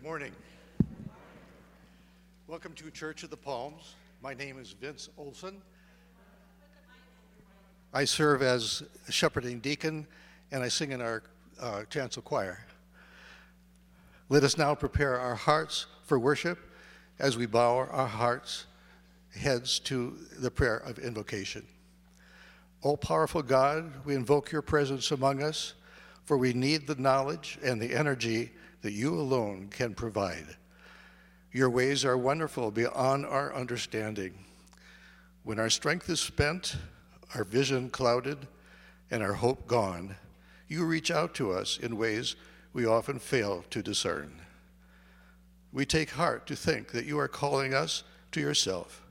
[0.00, 0.32] Good morning.
[2.46, 3.96] Welcome to Church of the Palms.
[4.22, 5.60] My name is Vince Olson.
[7.92, 10.06] I serve as a shepherding deacon
[10.52, 11.22] and I sing in our
[11.60, 12.64] uh, chancel choir.
[14.30, 16.58] Let us now prepare our hearts for worship
[17.18, 18.64] as we bow our hearts,
[19.38, 21.66] heads to the prayer of invocation.
[22.82, 25.74] O powerful God, we invoke your presence among us,
[26.24, 28.52] for we need the knowledge and the energy
[28.82, 30.56] that you alone can provide.
[31.52, 34.44] Your ways are wonderful beyond our understanding.
[35.42, 36.76] When our strength is spent,
[37.34, 38.46] our vision clouded,
[39.10, 40.16] and our hope gone,
[40.68, 42.36] you reach out to us in ways
[42.72, 44.40] we often fail to discern.
[45.72, 49.02] We take heart to think that you are calling us to yourself,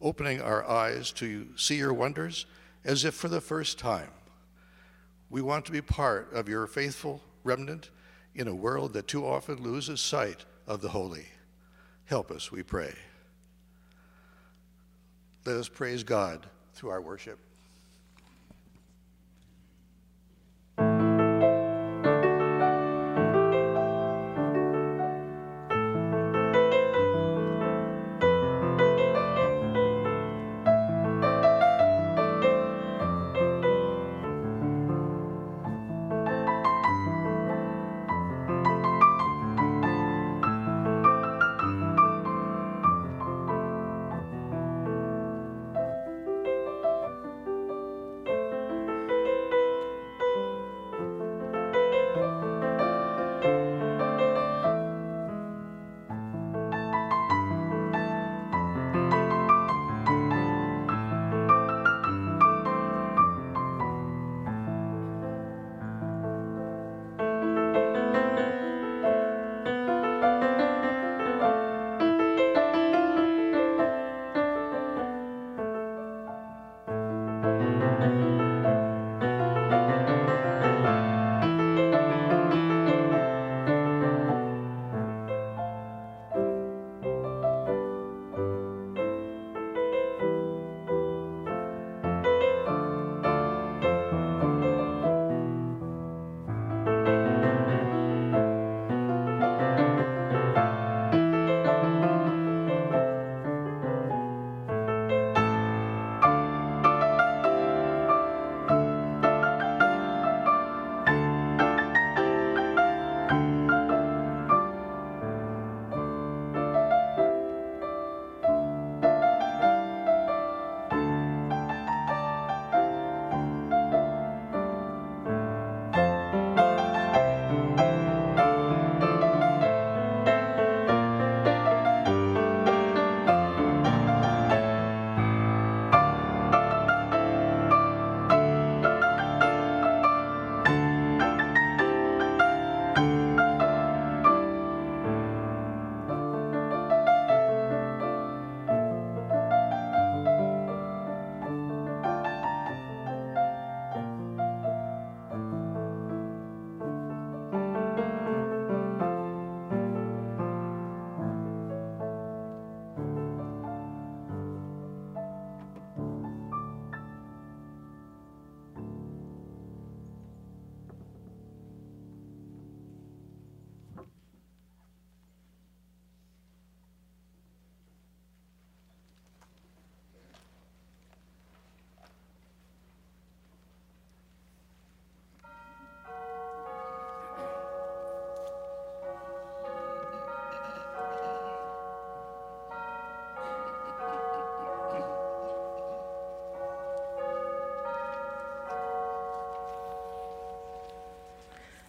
[0.00, 2.46] opening our eyes to see your wonders
[2.84, 4.10] as if for the first time.
[5.30, 7.90] We want to be part of your faithful remnant
[8.34, 11.26] in a world that too often loses sight of the holy.
[12.06, 12.92] Help us, we pray.
[15.44, 17.38] Let us praise God through our worship.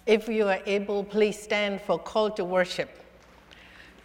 [0.05, 2.89] If you are able, please stand for call to worship.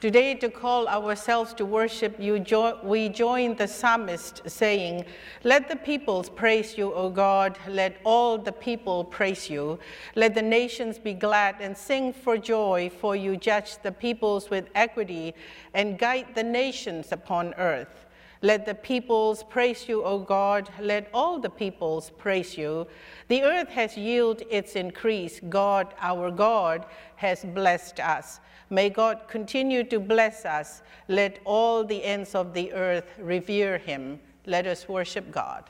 [0.00, 5.04] Today, to call ourselves to worship, jo- we join the psalmist saying,
[5.45, 7.59] Let the peoples praise you, O God.
[7.69, 9.78] Let all the people praise you.
[10.14, 14.71] Let the nations be glad and sing for joy, for you judge the peoples with
[14.75, 15.35] equity
[15.75, 18.07] and guide the nations upon earth.
[18.42, 20.70] Let the peoples praise you, O God.
[20.80, 22.87] Let all the peoples praise you.
[23.28, 25.40] The earth has yielded its increase.
[25.49, 28.40] God, our God, has blessed us.
[28.70, 30.82] May God continue to bless us.
[31.09, 34.20] Let all the ends of the earth revere him.
[34.47, 35.64] Let us worship God.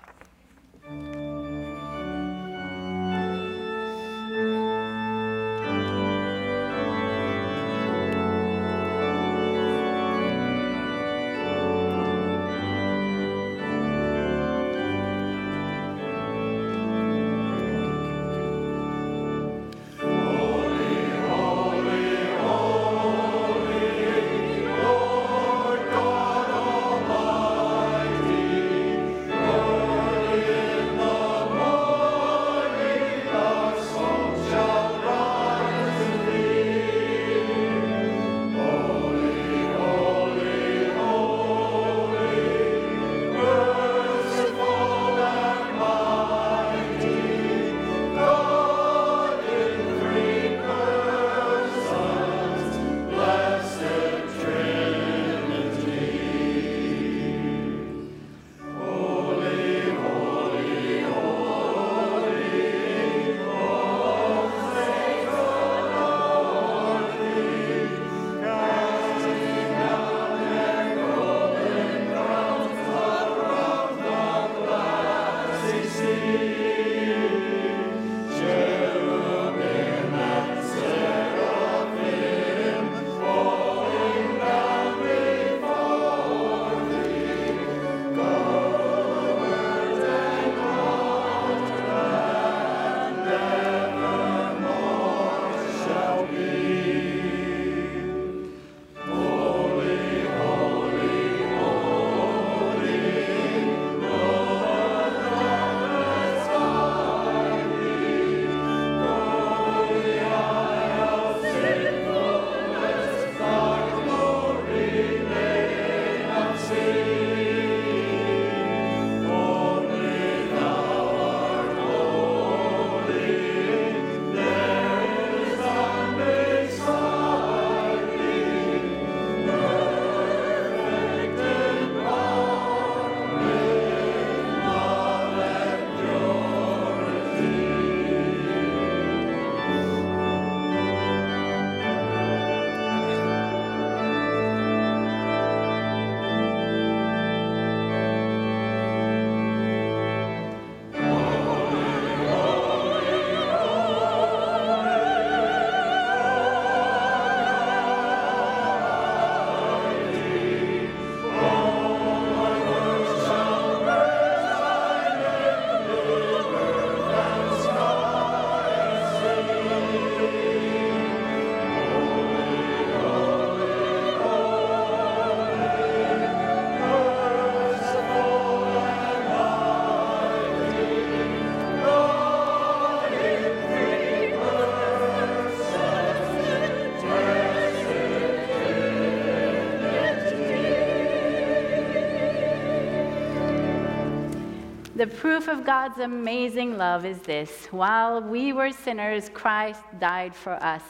[195.01, 200.63] The proof of God's amazing love is this while we were sinners, Christ died for
[200.63, 200.83] us.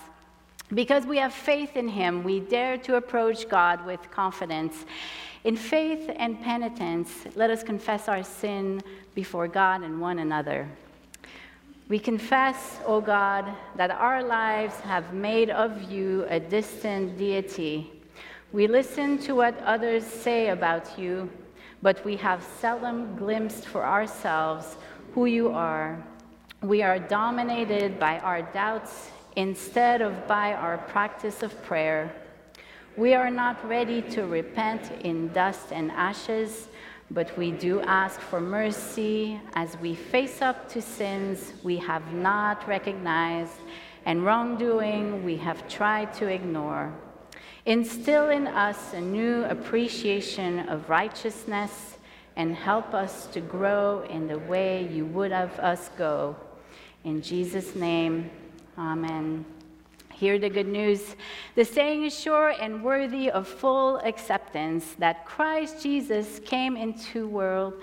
[0.75, 4.85] Because we have faith in him, we dare to approach God with confidence.
[5.45, 8.83] In faith and penitence, let us confess our sin
[9.15, 10.67] before God and one another.
[11.89, 13.45] We confess, O God,
[13.77, 17.93] that our lives have made of you a distant deity.
[18.51, 21.31] We listen to what others say about you,
[21.83, 24.77] but we have seldom glimpsed for ourselves
[25.15, 26.03] who you are.
[26.63, 32.13] We are dominated by our doubts instead of by our practice of prayer.
[32.97, 36.69] We are not ready to repent in dust and ashes
[37.13, 42.67] but we do ask for mercy as we face up to sins we have not
[42.69, 43.59] recognized
[44.07, 46.93] and wrongdoing we have tried to ignore.
[47.67, 51.99] Instill in us a new appreciation of righteousness
[52.37, 56.37] and help us to grow in the way you would have us go.
[57.05, 58.31] In Jesus' name,
[58.79, 59.45] amen.
[60.13, 61.17] Hear the good news.
[61.55, 67.29] The saying is sure and worthy of full acceptance that Christ Jesus came into the
[67.29, 67.75] world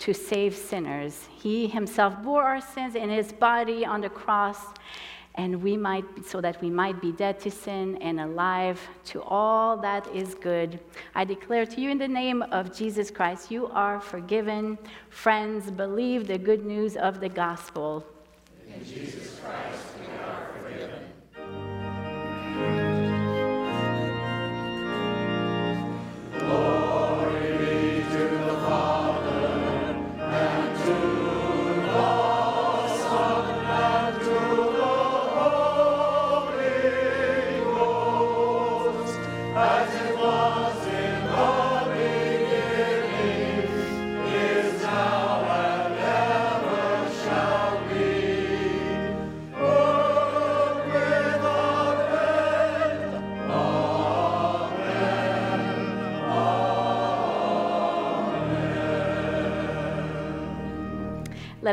[0.00, 1.26] to save sinners.
[1.38, 4.58] He himself bore our sins in his body on the cross
[5.36, 9.76] and we might so that we might be dead to sin and alive to all
[9.76, 10.80] that is good.
[11.14, 14.78] I declare to you in the name of Jesus Christ you are forgiven.
[15.10, 18.04] Friends, believe the good news of the gospel.
[18.66, 19.95] In Jesus Christ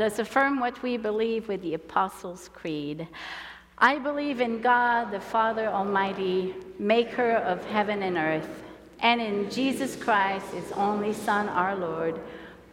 [0.04, 3.08] Let us affirm what we believe with the Apostles' Creed.
[3.78, 8.64] I believe in God, the Father Almighty, maker of heaven and earth,
[9.00, 12.20] and in Jesus Christ, his only Son, our Lord,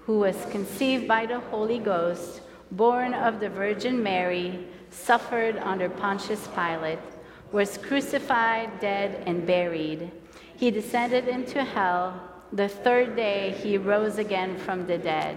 [0.01, 2.41] who was conceived by the Holy Ghost,
[2.73, 6.99] born of the Virgin Mary, suffered under Pontius Pilate,
[7.53, 10.11] was crucified, dead, and buried.
[10.57, 12.21] He descended into hell.
[12.53, 15.37] The third day he rose again from the dead.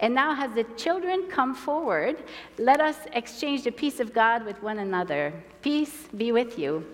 [0.00, 2.16] And now, as the children come forward,
[2.58, 5.32] let us exchange the peace of God with one another.
[5.60, 6.84] Peace be with you.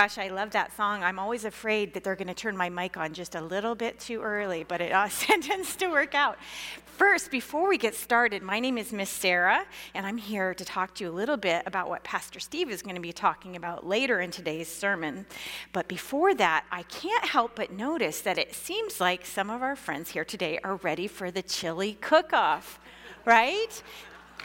[0.00, 1.02] Gosh, I love that song.
[1.02, 4.00] I'm always afraid that they're going to turn my mic on just a little bit
[4.00, 5.08] too early, but it uh,
[5.42, 6.38] tends to work out.
[6.86, 10.94] First, before we get started, my name is Miss Sarah, and I'm here to talk
[10.94, 13.86] to you a little bit about what Pastor Steve is going to be talking about
[13.86, 15.26] later in today's sermon.
[15.74, 19.76] But before that, I can't help but notice that it seems like some of our
[19.76, 22.80] friends here today are ready for the chili cook off
[23.24, 23.82] right?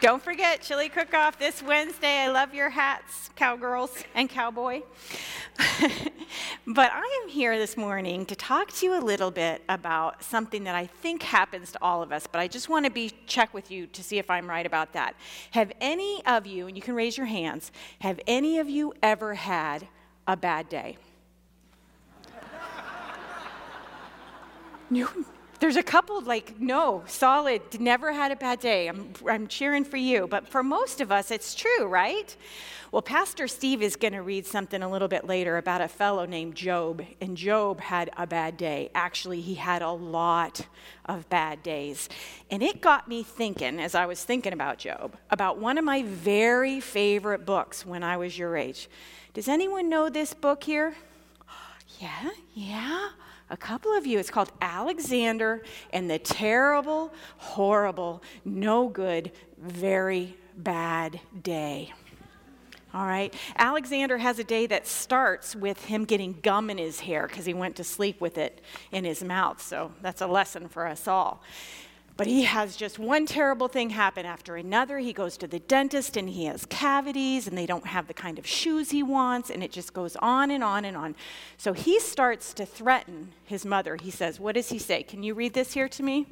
[0.02, 2.18] Don't forget, chili cook off this Wednesday.
[2.20, 4.82] I love your hats, cowgirls and cowboy.
[6.68, 10.66] but I am here this morning to talk to you a little bit about something
[10.66, 13.54] that I think happens to all of us, but I just want to be check
[13.54, 15.16] with you to see if I'm right about that.
[15.52, 19.36] Have any of you, and you can raise your hands, have any of you ever
[19.36, 19.88] had
[20.28, 20.98] a bad day?
[25.60, 28.88] there's a couple like, no, solid, never had a bad day.
[28.88, 30.28] I'm, I'm cheering for you.
[30.28, 32.36] But for most of us, it's true, right?
[32.92, 36.26] Well, Pastor Steve is going to read something a little bit later about a fellow
[36.26, 37.04] named Job.
[37.22, 38.90] And Job had a bad day.
[38.96, 40.68] Actually, he had a lot
[41.06, 42.10] of bad days.
[42.50, 46.04] And it got me thinking, as I was thinking about Job, about one of my
[46.04, 48.90] very favorite books when I was your age.
[49.34, 50.96] Does anyone know this book here?
[52.02, 53.10] Yeah, yeah
[53.50, 54.20] a couple of you.
[54.20, 61.94] It's called Alexander and the Terrible, Horrible, No Good, Very Bad Day.
[62.94, 63.34] All right.
[63.58, 67.54] Alexander has a day that starts with him getting gum in his hair because he
[67.54, 68.62] went to sleep with it
[68.94, 69.62] in his mouth.
[69.62, 71.44] So that's a lesson for us all.
[72.18, 75.00] But he has just one terrible thing happen after another.
[75.00, 78.40] He goes to the dentist and he has cavities and they don't have the kind
[78.40, 81.16] of shoes he wants, and it just goes on and on and on.
[81.58, 83.98] So he starts to threaten his mother.
[83.98, 85.04] He says, What does he say?
[85.04, 86.28] Can you read this here to me?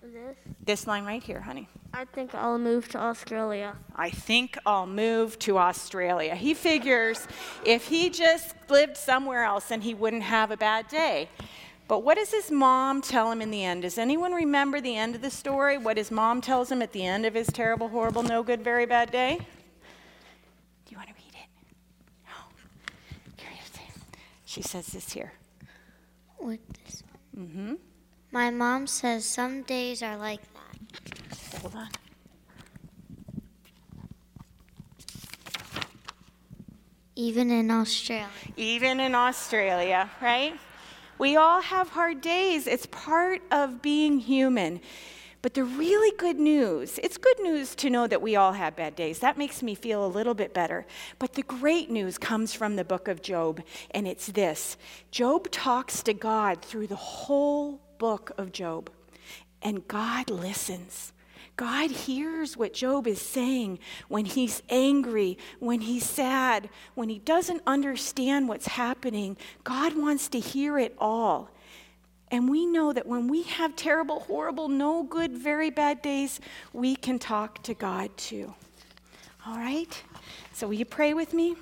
[0.00, 0.36] This?
[0.64, 1.68] This line right here, honey.
[1.92, 3.74] I think I'll move to Australia.
[3.96, 6.36] I think I'll move to Australia.
[6.36, 7.26] He figures
[7.64, 11.28] if he just lived somewhere else and he wouldn't have a bad day.
[11.88, 13.82] But what does his mom tell him in the end?
[13.82, 15.78] Does anyone remember the end of the story?
[15.78, 18.86] What his mom tells him at the end of his terrible, horrible, no good, very
[18.86, 19.38] bad day?
[19.38, 21.48] Do you want to read it?
[22.26, 23.44] No.
[24.44, 25.32] She says this here.
[26.40, 27.04] With this.
[27.38, 27.74] Mm-hmm.
[28.32, 31.60] My mom says some days are like that.
[31.60, 31.88] Hold on.
[37.14, 38.28] Even in Australia.
[38.56, 40.54] Even in Australia, right?
[41.18, 42.66] We all have hard days.
[42.66, 44.80] It's part of being human.
[45.42, 48.96] But the really good news, it's good news to know that we all have bad
[48.96, 49.20] days.
[49.20, 50.86] That makes me feel a little bit better.
[51.18, 54.76] But the great news comes from the book of Job, and it's this
[55.12, 58.90] Job talks to God through the whole book of Job,
[59.62, 61.12] and God listens.
[61.56, 67.62] God hears what Job is saying when he's angry, when he's sad, when he doesn't
[67.66, 69.38] understand what's happening.
[69.64, 71.50] God wants to hear it all.
[72.30, 76.40] And we know that when we have terrible, horrible, no good, very bad days,
[76.72, 78.52] we can talk to God too.
[79.46, 80.02] All right?
[80.52, 81.54] So, will you pray with me?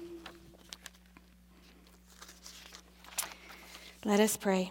[4.04, 4.70] Let us pray.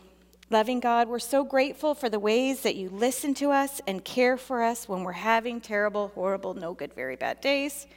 [0.54, 4.38] Loving God, we're so grateful for the ways that you listen to us and care
[4.38, 7.88] for us when we're having terrible, horrible, no good, very bad days.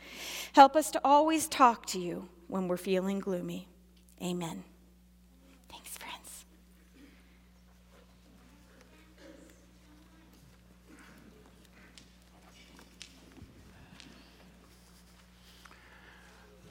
[0.55, 3.69] Help us to always talk to you when we're feeling gloomy.
[4.23, 4.65] Amen.
[5.69, 6.47] Thanks, friends.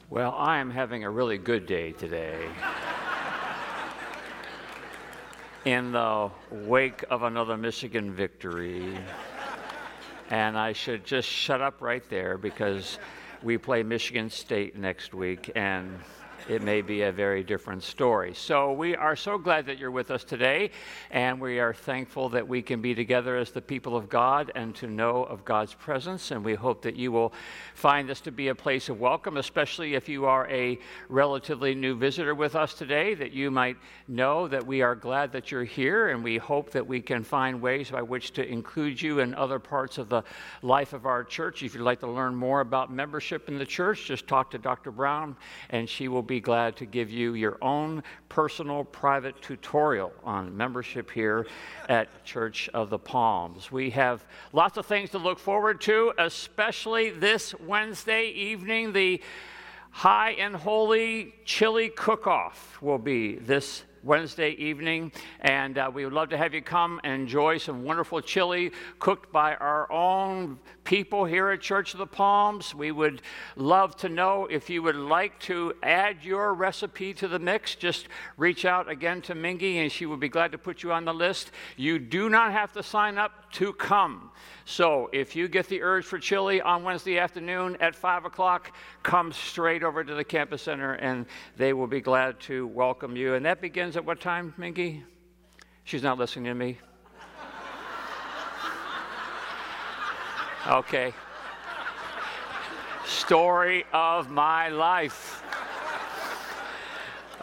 [0.10, 2.48] Well, I am having a really good day today
[5.66, 8.98] in the wake of another Michigan victory.
[10.30, 13.00] And I should just shut up right there because
[13.42, 15.52] we play Michigan State next week.
[15.56, 16.00] And
[16.48, 18.34] it may be a very different story.
[18.34, 20.70] So we are so glad that you're with us today,
[21.10, 24.76] and we are thankful that we can be together as the people of God and
[24.76, 26.30] to know of God's presence.
[26.32, 27.34] And we hope that you will
[27.74, 30.78] find this to be a place of welcome, especially if you are a
[31.10, 33.78] relatively new visitor with us today, that you might
[34.08, 37.60] know that we are glad that you're here, and we hope that we can find
[37.60, 40.24] ways by which to include you in other parts of the
[40.62, 41.64] life of our church.
[41.64, 44.92] If you'd like to learn more about membership in the church, just talk to Dr.
[44.92, 45.36] Brown,
[45.72, 50.58] and she will be be glad to give you your own personal private tutorial on
[50.58, 51.48] membership here
[51.88, 53.72] at Church of the Palms.
[53.72, 58.92] We have lots of things to look forward to, especially this Wednesday evening.
[58.92, 59.22] The
[59.92, 65.12] high and holy chili cook off will be this Wednesday evening.
[65.42, 69.32] And uh, we would love to have you come and enjoy some wonderful chili cooked
[69.32, 72.76] by our own people here at Church of the Palms.
[72.76, 73.24] We would
[73.56, 77.74] love to know if you would like to add your recipe to the mix.
[77.74, 81.04] Just reach out again to Mingy and she will be glad to put you on
[81.04, 81.52] the list.
[81.76, 84.30] You do not have to sign up to come.
[84.66, 89.32] So if you get the urge for chili on Wednesday afternoon at 5 o'clock, come
[89.32, 93.36] straight over to the campus center and they will be glad to welcome you.
[93.36, 95.04] And that begins at what time, Mingy?
[95.84, 96.80] She's not listening to me.
[100.68, 101.14] Okay.
[103.06, 105.44] Story of my life.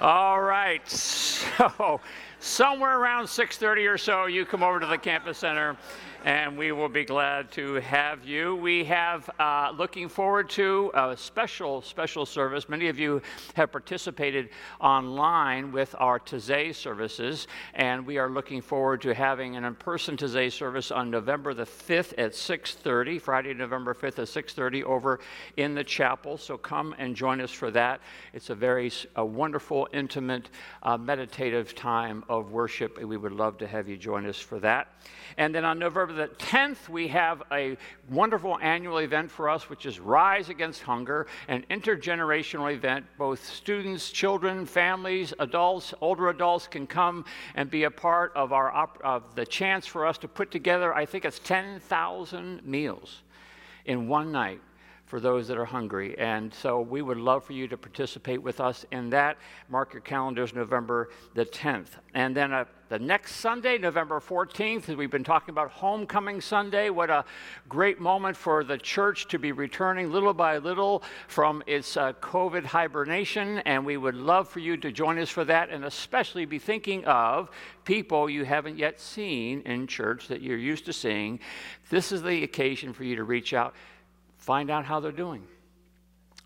[0.00, 0.82] All right.
[1.58, 2.00] So
[2.40, 5.76] somewhere around 6:30 or so, you come over to the campus center
[6.24, 8.54] and we will be glad to have you.
[8.54, 12.68] We have uh, looking forward to a special, special service.
[12.68, 13.20] Many of you
[13.54, 19.64] have participated online with our Taizé services, and we are looking forward to having an
[19.64, 25.18] in-person Taizé service on November the 5th at 6:30, Friday, November 5th at 6:30, over
[25.56, 26.36] in the chapel.
[26.36, 28.00] So come and join us for that.
[28.32, 30.50] It's a very a wonderful, intimate,
[30.82, 34.60] uh, meditative time of worship, and we would love to have you join us for
[34.60, 34.94] that.
[35.36, 37.76] And then on November the 10th, we have a
[38.10, 43.06] wonderful annual event for us, which is Rise Against Hunger, an intergenerational event.
[43.18, 48.70] Both students, children, families, adults, older adults can come and be a part of, our,
[49.02, 53.22] of the chance for us to put together, I think it's 10,000 meals
[53.84, 54.60] in one night
[55.12, 56.18] for those that are hungry.
[56.18, 59.36] And so we would love for you to participate with us in that.
[59.68, 61.88] Mark your calendars, November the 10th.
[62.14, 66.88] And then uh, the next Sunday, November 14th, we've been talking about Homecoming Sunday.
[66.88, 67.26] What a
[67.68, 72.64] great moment for the church to be returning little by little from its uh, COVID
[72.64, 73.58] hibernation.
[73.58, 77.04] And we would love for you to join us for that and especially be thinking
[77.04, 77.50] of
[77.84, 81.38] people you haven't yet seen in church that you're used to seeing.
[81.90, 83.74] This is the occasion for you to reach out
[84.42, 85.42] find out how they're doing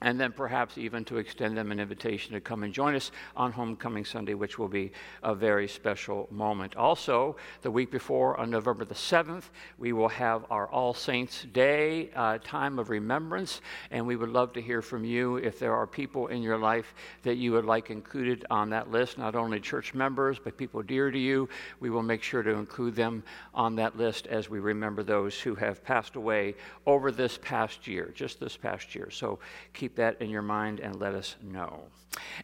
[0.03, 3.51] and then perhaps even to extend them an invitation to come and join us on
[3.51, 6.77] Homecoming Sunday, which will be a very special moment.
[6.77, 9.45] Also, the week before, on November the 7th,
[9.79, 14.53] we will have our All Saints Day uh, time of remembrance, and we would love
[14.53, 17.91] to hear from you if there are people in your life that you would like
[17.91, 21.49] included on that list, not only church members, but people dear to you.
[21.81, 23.23] We will make sure to include them
[23.55, 26.55] on that list as we remember those who have passed away
[26.85, 29.11] over this past year, just this past year.
[29.11, 29.39] So
[29.73, 31.85] keep keep that in your mind and let us know.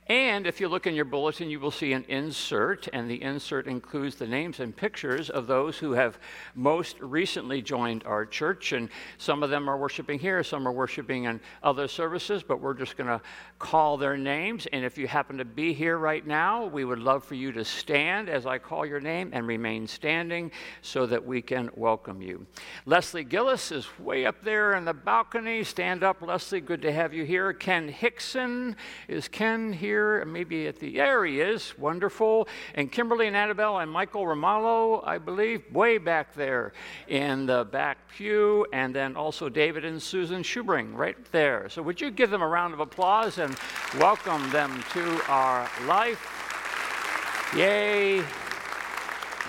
[0.06, 3.66] And if you look in your bulletin, you will see an insert, and the insert
[3.66, 6.18] includes the names and pictures of those who have
[6.54, 8.72] most recently joined our church.
[8.72, 12.74] And some of them are worshiping here, some are worshiping in other services, but we're
[12.74, 13.20] just going to
[13.58, 14.66] call their names.
[14.72, 17.64] And if you happen to be here right now, we would love for you to
[17.64, 20.50] stand as I call your name and remain standing
[20.82, 22.46] so that we can welcome you.
[22.86, 25.64] Leslie Gillis is way up there in the balcony.
[25.64, 26.60] Stand up, Leslie.
[26.60, 27.52] Good to have you here.
[27.52, 28.76] Ken Hickson
[29.08, 31.74] is Ken here, maybe at the areas.
[31.76, 32.48] Wonderful.
[32.74, 36.72] And Kimberly and Annabelle and Michael Romalo, I believe, way back there
[37.06, 38.64] in the back pew.
[38.72, 41.68] And then also David and Susan Schubring right there.
[41.68, 43.54] So would you give them a round of applause and
[43.98, 47.52] welcome them to our life?
[47.54, 48.22] Yay.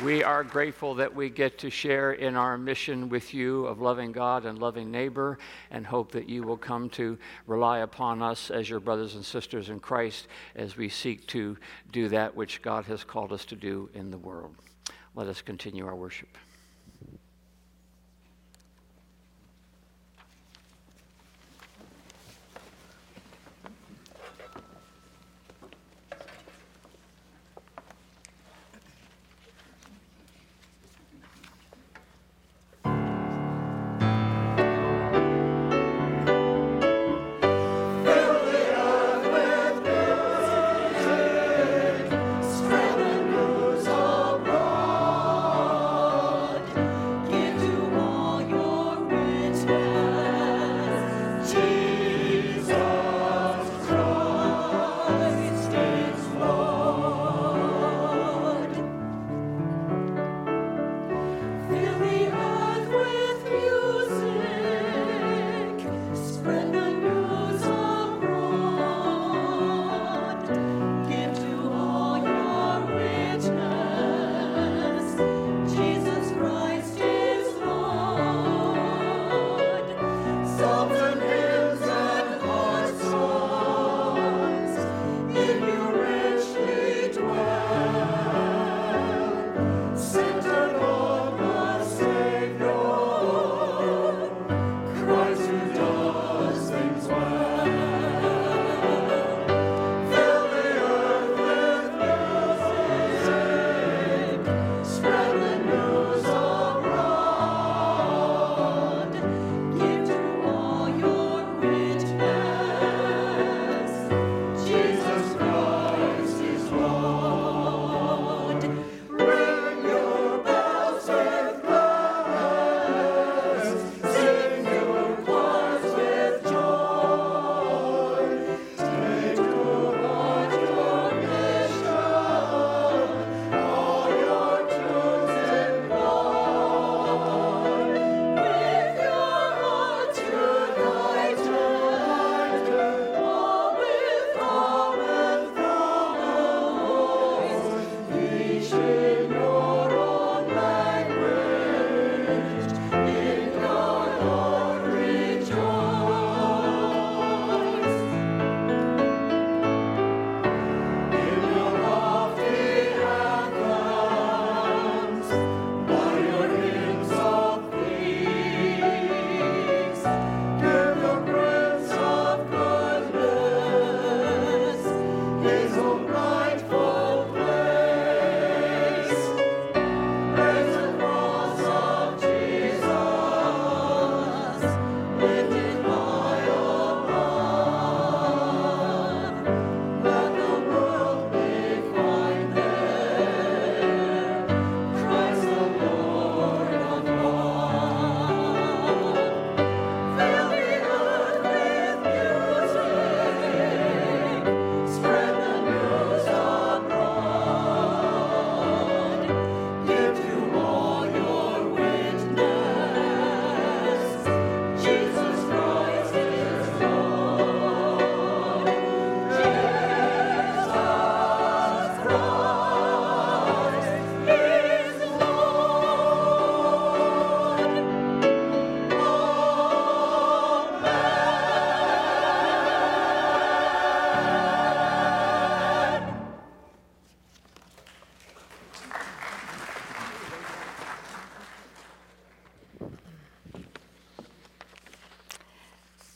[0.01, 4.12] We are grateful that we get to share in our mission with you of loving
[4.12, 5.38] God and loving neighbor,
[5.69, 9.69] and hope that you will come to rely upon us as your brothers and sisters
[9.69, 11.58] in Christ as we seek to
[11.91, 14.56] do that which God has called us to do in the world.
[15.15, 16.38] Let us continue our worship.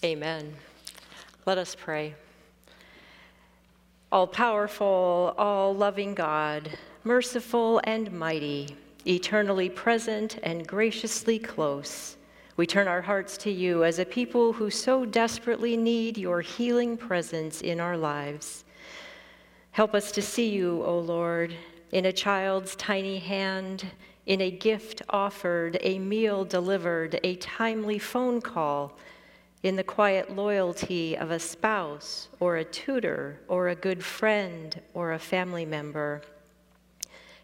[0.07, 0.53] Amen.
[1.45, 2.15] Let us pray.
[4.09, 6.69] All powerful, all loving God,
[7.03, 8.69] merciful and mighty,
[9.05, 12.15] eternally present and graciously close,
[12.55, 16.95] we turn our hearts to you as a people who so desperately need your healing
[16.95, 18.63] presence in our lives.
[19.71, 21.53] Help us to see you, O Lord,
[21.91, 23.85] in a child's tiny hand,
[24.25, 28.97] in a gift offered, a meal delivered, a timely phone call,
[29.63, 35.13] in the quiet loyalty of a spouse or a tutor or a good friend or
[35.13, 36.21] a family member.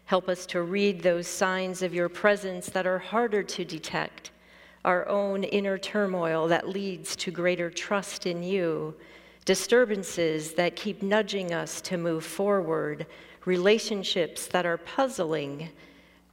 [0.06, 4.30] Help us to read those signs of your presence that are harder to detect,
[4.84, 8.94] our own inner turmoil that leads to greater trust in you,
[9.44, 13.06] disturbances that keep nudging us to move forward,
[13.44, 15.68] relationships that are puzzling,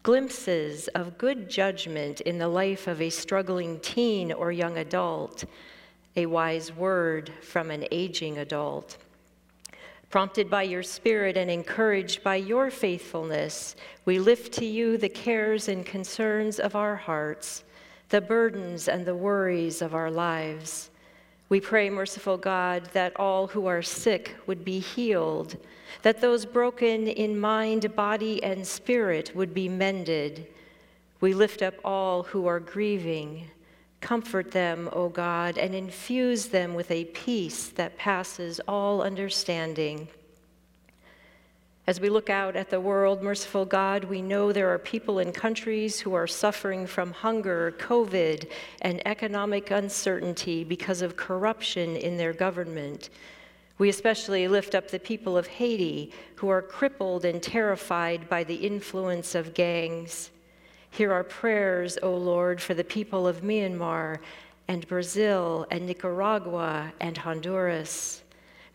[0.04, 5.46] glimpses of good judgment in the life of a struggling teen or young adult,
[6.16, 8.98] a wise word from an aging adult.
[10.10, 15.70] Prompted by your Spirit and encouraged by your faithfulness, we lift to you the cares
[15.70, 17.64] and concerns of our hearts,
[18.10, 20.90] the burdens and the worries of our lives.
[21.48, 25.56] We pray, merciful God, that all who are sick would be healed,
[26.02, 30.48] that those broken in mind, body, and spirit would be mended.
[31.22, 33.50] We lift up all who are grieving.
[34.02, 40.08] Comfort them, O God, and infuse them with a peace that passes all understanding.
[41.88, 45.32] As we look out at the world, merciful God, we know there are people in
[45.32, 48.50] countries who are suffering from hunger, COVID,
[48.82, 53.10] and economic uncertainty because of corruption in their government.
[53.78, 58.56] We especially lift up the people of Haiti who are crippled and terrified by the
[58.56, 60.30] influence of gangs.
[60.92, 64.20] Hear our prayers, O Lord, for the people of Myanmar
[64.68, 68.22] and Brazil and Nicaragua and Honduras.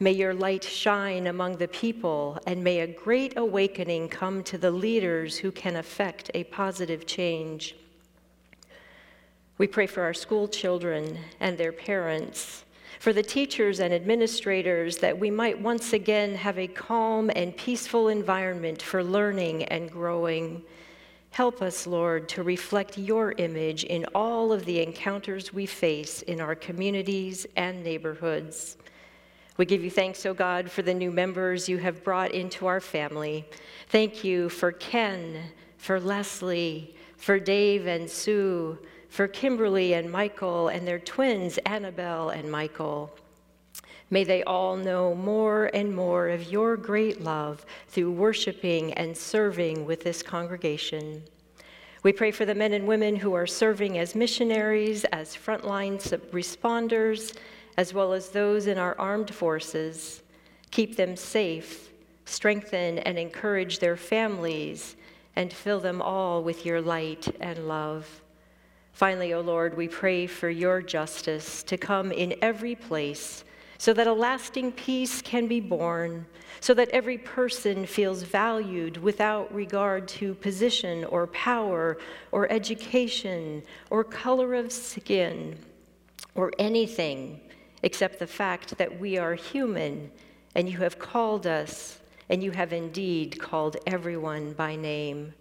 [0.01, 4.71] May your light shine among the people, and may a great awakening come to the
[4.71, 7.77] leaders who can effect a positive change.
[9.59, 12.65] We pray for our school children and their parents,
[12.99, 18.09] for the teachers and administrators, that we might once again have a calm and peaceful
[18.09, 20.63] environment for learning and growing.
[21.37, 26.41] Help us, Lord, to reflect your image in all of the encounters we face in
[26.41, 28.79] our communities and neighborhoods.
[29.59, 32.67] We give you thanks, O oh God, for the new members you have brought into
[32.67, 33.45] our family.
[33.91, 35.43] Thank you for Ken,
[35.77, 38.79] for Leslie, for Dave and Sue,
[39.11, 43.15] for Kimberly and Michael and their twins, Annabelle and Michael.
[44.09, 49.85] May they all know more and more of your great love through worshiping and serving
[49.85, 51.25] with this congregation.
[52.05, 55.99] We pray for the men and women who are serving as missionaries, as frontline
[56.31, 57.37] responders,
[57.77, 60.23] as well as those in our armed forces.
[60.71, 61.91] Keep them safe,
[62.25, 64.95] strengthen and encourage their families,
[65.35, 68.23] and fill them all with your light and love.
[68.93, 73.45] Finally, O oh Lord, we pray for your justice to come in every place
[73.79, 76.27] so that a lasting peace can be born,
[76.61, 81.99] so that every person feels valued without regard to position or power
[82.33, 85.59] or education or color of skin
[86.35, 87.41] or anything
[87.83, 90.11] except the fact that we are human
[90.55, 91.99] and you have called us,
[92.31, 95.35] and you have indeed called everyone by name.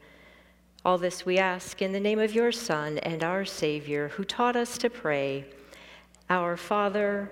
[0.83, 4.57] All this we ask in the name of your Son and our Savior, who taught
[4.57, 5.45] us to pray
[6.29, 7.31] Our Father,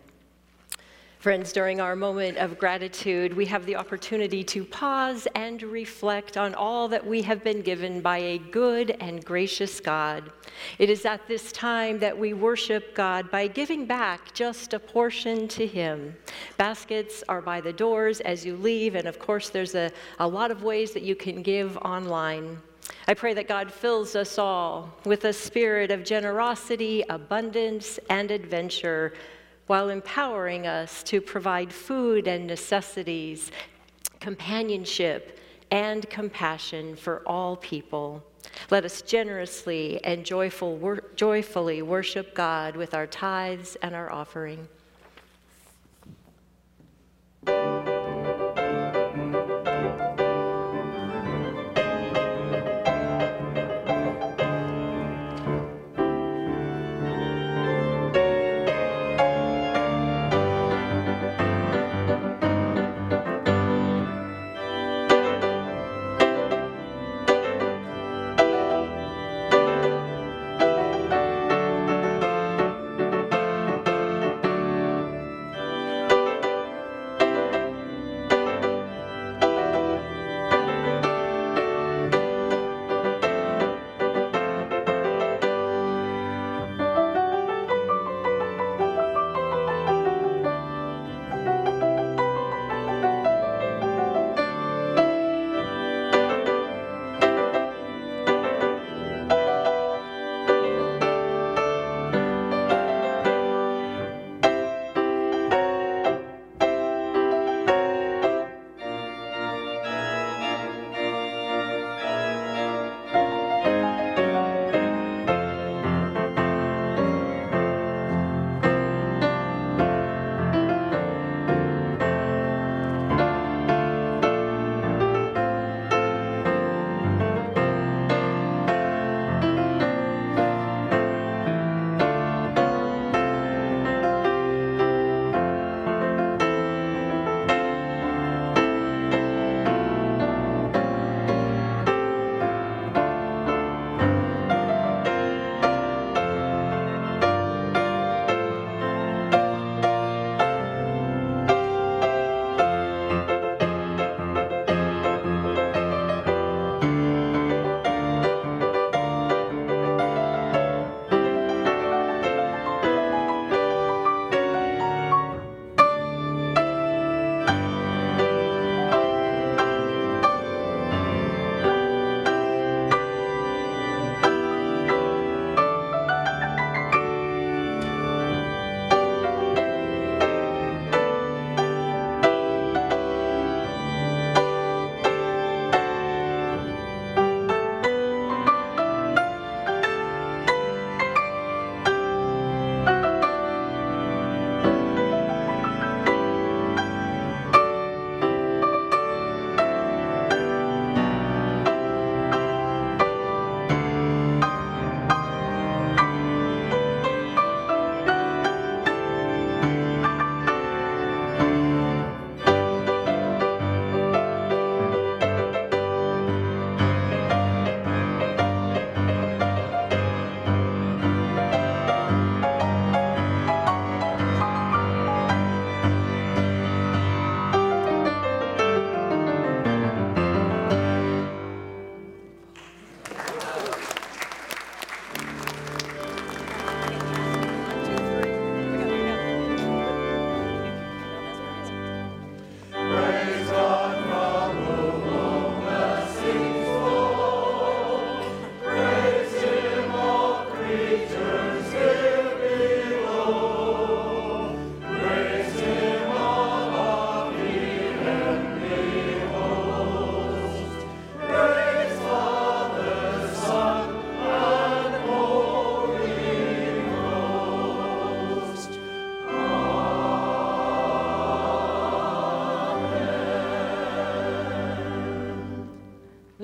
[1.21, 6.55] Friends, during our moment of gratitude, we have the opportunity to pause and reflect on
[6.55, 10.31] all that we have been given by a good and gracious God.
[10.79, 15.47] It is at this time that we worship God by giving back just a portion
[15.49, 16.15] to Him.
[16.57, 20.49] Baskets are by the doors as you leave, and of course, there's a, a lot
[20.49, 22.57] of ways that you can give online.
[23.07, 29.13] I pray that God fills us all with a spirit of generosity, abundance, and adventure
[29.67, 33.51] while empowering us to provide food and necessities,
[34.19, 35.39] companionship,
[35.71, 38.23] and compassion for all people.
[38.69, 44.67] Let us generously and joyful wor- joyfully worship God with our tithes and our offering.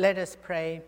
[0.07, 0.83] Let us pray.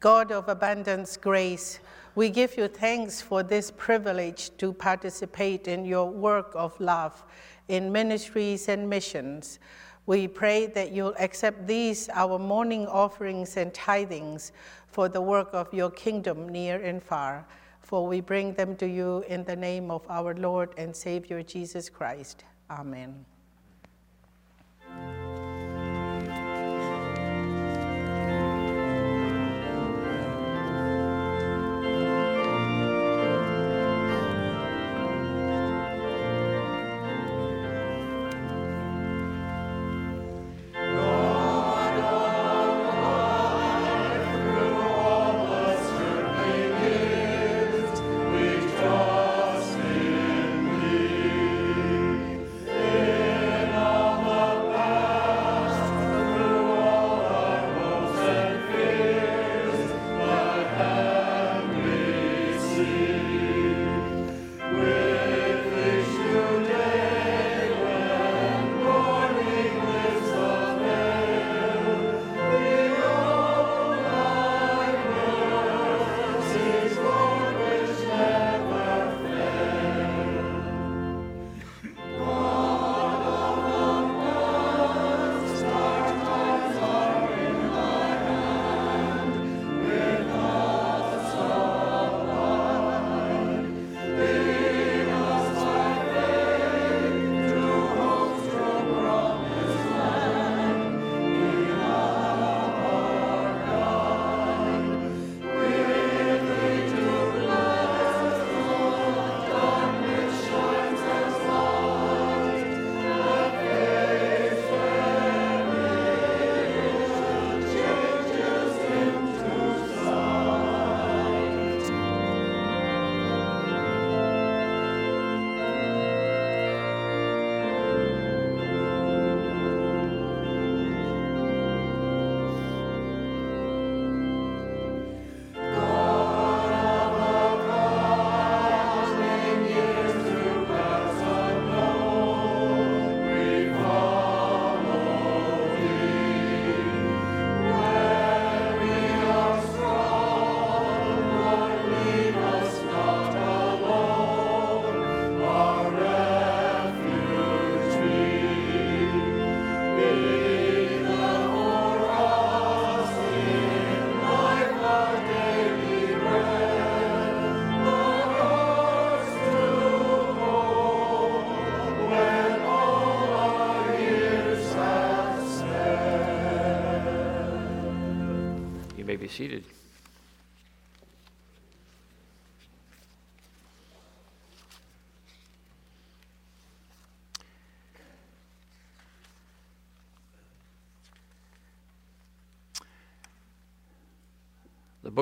[0.00, 1.78] God of abundance grace,
[2.16, 7.22] we give you thanks for this privilege to participate in your work of love
[7.68, 9.60] in ministries and missions.
[10.06, 14.50] We pray that you'll accept these, our morning offerings and tithings,
[14.88, 17.46] for the work of your kingdom near and far.
[17.80, 21.88] For we bring them to you in the name of our Lord and Savior Jesus
[21.88, 22.42] Christ.
[22.68, 23.24] Amen.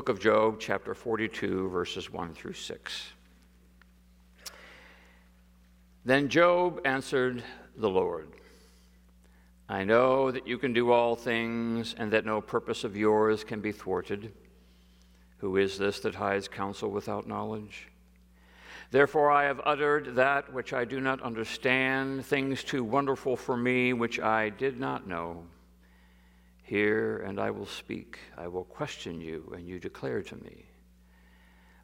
[0.01, 3.13] Book of Job, chapter 42, verses 1 through 6.
[6.07, 7.45] Then Job answered
[7.77, 8.29] the Lord
[9.69, 13.61] I know that you can do all things, and that no purpose of yours can
[13.61, 14.33] be thwarted.
[15.37, 17.89] Who is this that hides counsel without knowledge?
[18.91, 23.93] Therefore, I have uttered that which I do not understand, things too wonderful for me,
[23.93, 25.45] which I did not know.
[26.71, 28.21] Hear, and I will speak.
[28.39, 30.67] I will question you, and you declare to me.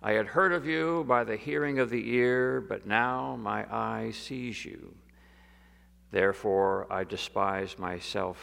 [0.01, 4.13] I had heard of you by the hearing of the ear, but now my eye
[4.13, 4.95] sees you.
[6.13, 8.39] Therefore, I despise myself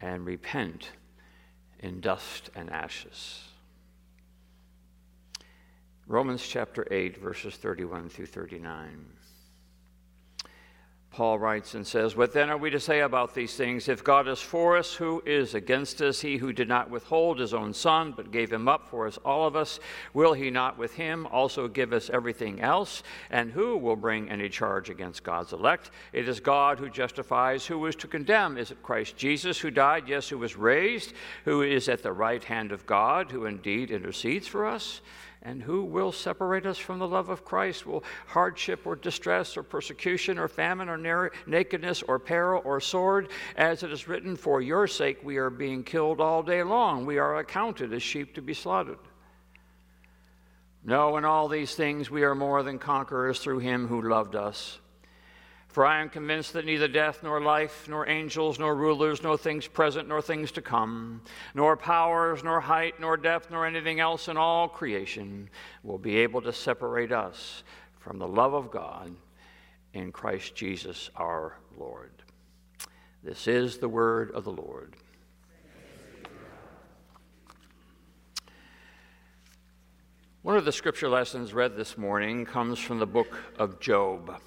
[0.00, 0.92] and repent
[1.80, 3.44] in dust and ashes.
[6.06, 9.04] Romans chapter 8, verses 31 through 39.
[11.12, 13.88] Paul writes and says, What then are we to say about these things?
[13.88, 16.22] If God is for us, who is against us?
[16.22, 19.46] He who did not withhold his own son, but gave him up for us all
[19.46, 19.78] of us,
[20.14, 23.02] will he not with him also give us everything else?
[23.30, 25.90] And who will bring any charge against God's elect?
[26.14, 27.66] It is God who justifies.
[27.66, 28.56] Who is to condemn?
[28.56, 30.08] Is it Christ Jesus who died?
[30.08, 31.12] Yes, who was raised,
[31.44, 35.02] who is at the right hand of God, who indeed intercedes for us?
[35.44, 37.84] And who will separate us from the love of Christ?
[37.84, 43.28] Will hardship or distress or persecution or famine or nakedness or peril or sword?
[43.56, 47.06] As it is written, For your sake we are being killed all day long.
[47.06, 48.98] We are accounted as sheep to be slaughtered.
[50.84, 54.78] No, in all these things we are more than conquerors through him who loved us.
[55.72, 59.66] For I am convinced that neither death, nor life, nor angels, nor rulers, nor things
[59.66, 61.22] present, nor things to come,
[61.54, 65.48] nor powers, nor height, nor depth, nor anything else in all creation
[65.82, 67.62] will be able to separate us
[68.00, 69.16] from the love of God
[69.94, 72.12] in Christ Jesus our Lord.
[73.22, 74.94] This is the word of the Lord.
[80.42, 84.38] One of the scripture lessons read this morning comes from the book of Job.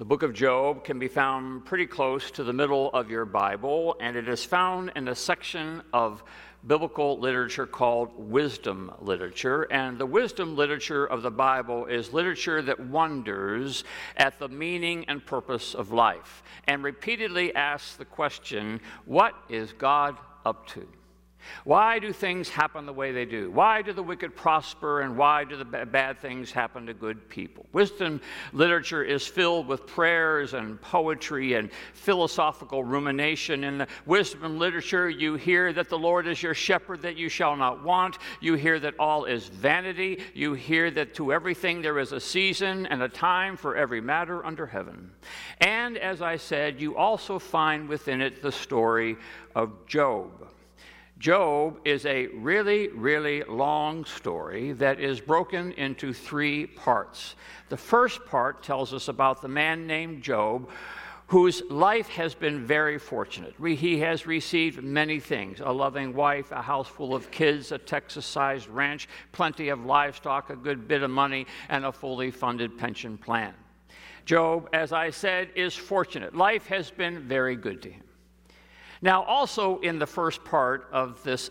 [0.00, 3.96] The book of Job can be found pretty close to the middle of your Bible,
[4.00, 6.24] and it is found in a section of
[6.66, 9.64] biblical literature called wisdom literature.
[9.64, 13.84] And the wisdom literature of the Bible is literature that wonders
[14.16, 20.16] at the meaning and purpose of life and repeatedly asks the question what is God
[20.46, 20.88] up to?
[21.64, 23.50] Why do things happen the way they do?
[23.50, 27.66] Why do the wicked prosper and why do the bad things happen to good people?
[27.72, 28.20] Wisdom
[28.52, 33.64] literature is filled with prayers and poetry and philosophical rumination.
[33.64, 37.56] In the wisdom literature, you hear that the Lord is your shepherd, that you shall
[37.56, 38.18] not want.
[38.40, 40.22] You hear that all is vanity.
[40.34, 44.44] You hear that to everything there is a season and a time for every matter
[44.44, 45.10] under heaven.
[45.58, 49.16] And as I said, you also find within it the story
[49.54, 50.46] of Job.
[51.20, 57.34] Job is a really, really long story that is broken into three parts.
[57.68, 60.70] The first part tells us about the man named Job
[61.26, 63.54] whose life has been very fortunate.
[63.62, 68.24] He has received many things a loving wife, a house full of kids, a Texas
[68.24, 73.18] sized ranch, plenty of livestock, a good bit of money, and a fully funded pension
[73.18, 73.52] plan.
[74.24, 76.34] Job, as I said, is fortunate.
[76.34, 78.04] Life has been very good to him.
[79.02, 81.50] Now, also in the first part of this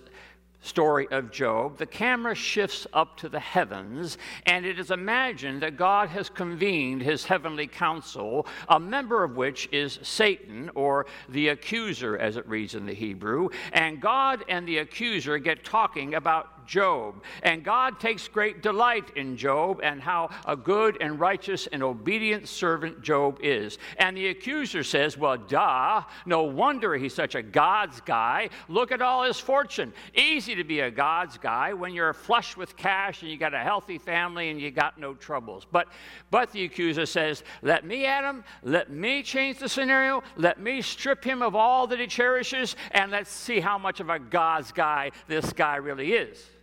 [0.61, 5.77] story of Job, the camera shifts up to the heavens, and it is imagined that
[5.77, 12.17] God has convened his heavenly council, a member of which is Satan, or the accuser,
[12.17, 13.49] as it reads in the Hebrew.
[13.71, 17.23] And God and the accuser get talking about Job.
[17.41, 22.47] And God takes great delight in Job and how a good and righteous and obedient
[22.47, 23.79] servant Job is.
[23.97, 28.49] And the accuser says, Well, duh, no wonder he's such a God's guy.
[28.67, 29.93] Look at all his fortune.
[30.13, 33.59] Easy to be a God's guy when you're flush with cash and you got a
[33.59, 35.65] healthy family and you got no troubles.
[35.71, 35.87] But,
[36.29, 41.23] but the accuser says, Let me him, let me change the scenario, let me strip
[41.23, 45.11] him of all that he cherishes, and let's see how much of a God's guy
[45.27, 46.58] this guy really is.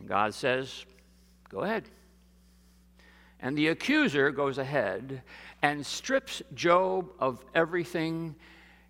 [0.00, 0.86] And God says,
[1.50, 1.84] Go ahead.
[3.40, 5.22] And the accuser goes ahead
[5.62, 8.34] and strips Job of everything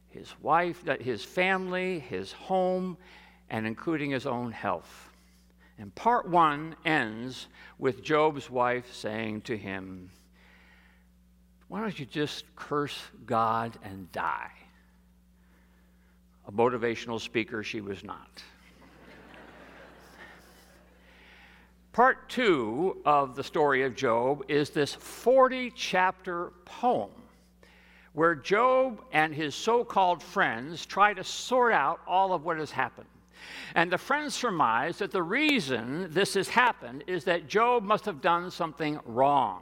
[0.08, 2.96] his wife, uh, his family, his home,
[3.48, 5.11] and including his own health.
[5.78, 7.46] And part one ends
[7.78, 10.11] with Job's wife saying to him,
[11.68, 14.50] Why don't you just curse God and die?
[16.46, 18.42] A motivational speaker, she was not.
[22.01, 27.11] Part two of the story of Job is this 40 chapter poem
[28.14, 32.70] where Job and his so called friends try to sort out all of what has
[32.70, 33.11] happened.
[33.74, 38.22] And the friends surmise that the reason this has happened is that Job must have
[38.22, 39.61] done something wrong.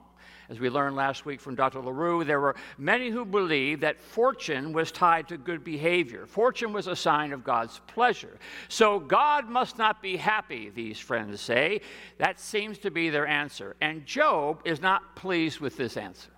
[0.51, 1.80] As we learned last week from Dr.
[1.80, 6.24] LaRue, there were many who believed that fortune was tied to good behavior.
[6.24, 8.38] Fortune was a sign of God's pleasure.
[8.68, 11.82] So God must not be happy, these friends say.
[12.16, 13.76] That seems to be their answer.
[13.82, 16.30] And Job is not pleased with this answer.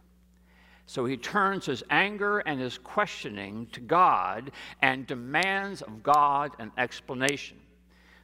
[0.87, 4.51] So he turns his anger and his questioning to God
[4.83, 7.59] and demands of God an explanation.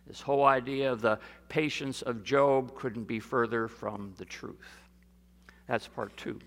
[0.08, 4.85] This whole idea of the patience of Job couldn't be further from the truth.
[5.66, 6.38] That's part two.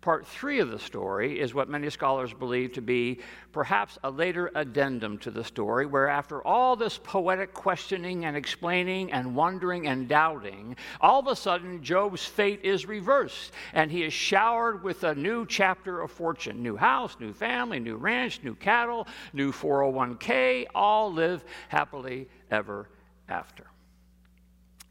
[0.00, 3.18] Part three of the story is what many scholars believe to be
[3.50, 9.10] perhaps a later addendum to the story, where after all this poetic questioning and explaining
[9.10, 14.12] and wondering and doubting, all of a sudden Job's fate is reversed, and he is
[14.12, 19.08] showered with a new chapter of fortune new house, new family, new ranch, new cattle,
[19.32, 22.88] new 401k, all live happily ever
[23.28, 23.66] after.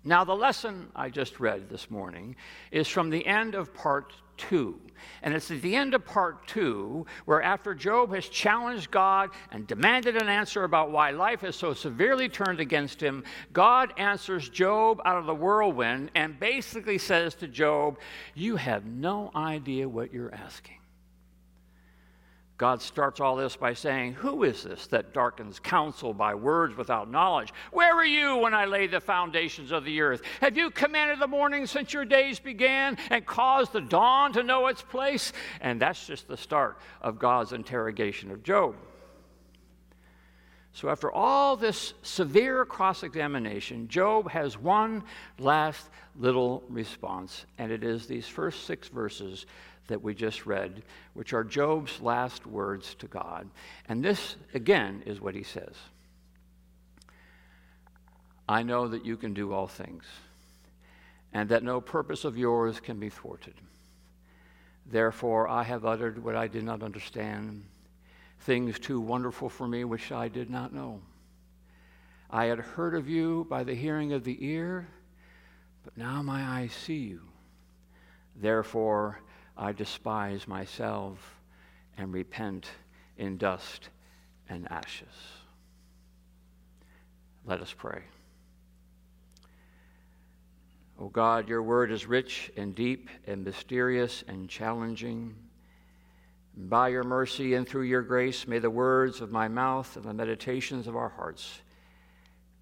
[0.08, 2.38] Now, the lesson I just read this morning
[2.72, 4.80] is from the end of part 2.
[5.22, 9.68] And it's at the end of part 2 where, after Job has challenged God and
[9.68, 15.02] demanded an answer about why life is so severely turned against him, God answers Job
[15.04, 18.00] out of the whirlwind and basically says to Job,
[18.34, 20.78] You have no idea what you're asking.
[22.58, 27.10] God starts all this by saying, Who is this that darkens counsel by words without
[27.10, 27.54] knowledge?
[27.72, 30.24] Where were you when I laid the foundations of the earth?
[30.42, 34.68] Have you commanded the morning since your days began and caused the dawn to know
[34.68, 35.34] its place?
[35.62, 38.76] And that's just the start of God's interrogation of Job.
[40.74, 45.04] So, after all this severe cross examination, Job has one
[45.40, 49.48] last little response, and it is these first six verses
[49.88, 50.84] that we just read,
[51.14, 53.50] which are Job's last words to God.
[53.88, 55.76] And this, again, is what he says
[58.48, 60.06] I know that you can do all things,
[61.34, 63.56] and that no purpose of yours can be thwarted.
[64.90, 67.66] Therefore, I have uttered what I did not understand,
[68.42, 71.02] things too wonderful for me which I did not know.
[72.30, 74.88] I had heard of you by the hearing of the ear,
[75.84, 77.22] but now my eyes see you.
[78.36, 79.20] Therefore,
[79.58, 81.18] I despise myself
[81.98, 82.68] and repent
[83.18, 83.90] in dust
[84.48, 85.08] and ashes.
[87.46, 88.02] Let us pray.
[91.00, 95.36] O oh God, your word is rich and deep and mysterious and challenging.
[96.56, 100.14] By your mercy and through your grace, may the words of my mouth and the
[100.14, 101.62] meditations of our hearts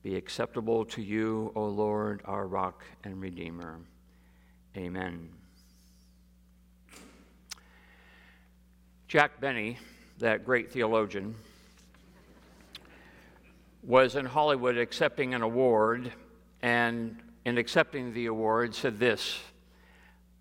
[0.03, 3.79] be acceptable to you, O Lord, our rock and redeemer.
[4.77, 5.29] Amen.
[9.07, 9.77] Jack Benny,
[10.17, 11.35] that great theologian,
[13.83, 16.11] was in Hollywood accepting an award,
[16.63, 19.39] and in accepting the award, said this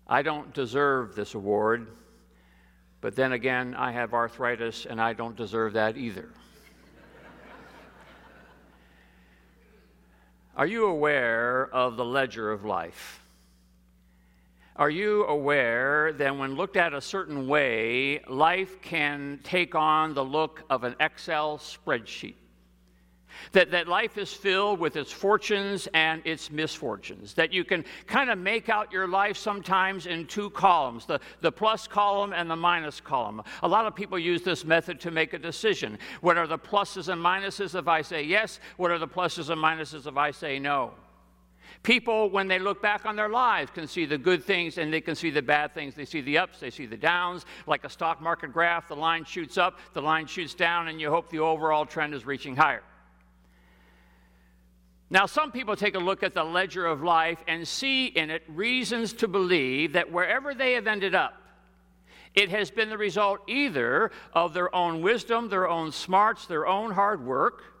[0.07, 1.87] I don't deserve this award,
[3.01, 6.29] but then again, I have arthritis and I don't deserve that either.
[10.57, 13.24] Are you aware of the ledger of life?
[14.77, 20.23] Are you aware that when looked at a certain way, life can take on the
[20.23, 22.35] look of an Excel spreadsheet?
[23.53, 27.33] That, that life is filled with its fortunes and its misfortunes.
[27.35, 31.51] That you can kind of make out your life sometimes in two columns the, the
[31.51, 33.43] plus column and the minus column.
[33.63, 35.97] A lot of people use this method to make a decision.
[36.19, 38.59] What are the pluses and minuses if I say yes?
[38.75, 40.93] What are the pluses and minuses if I say no?
[41.85, 45.01] People, when they look back on their lives, can see the good things and they
[45.01, 45.93] can see the bad things.
[45.93, 47.45] They see the ups, they see the downs.
[47.67, 51.11] Like a stock market graph, the line shoots up, the line shoots down, and you
[51.11, 52.81] hope the overall trend is reaching higher.
[55.11, 58.41] Now, some people take a look at the ledger of life and see in it
[58.47, 61.39] reasons to believe that wherever they have ended up,
[62.33, 66.93] it has been the result either of their own wisdom, their own smarts, their own
[66.93, 67.74] hard work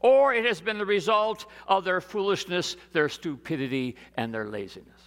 [0.00, 5.00] or it has been the result of their foolishness, their stupidity, and their laziness.